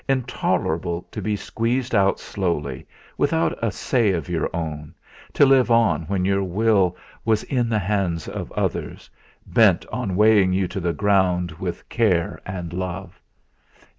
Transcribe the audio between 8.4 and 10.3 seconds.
others bent on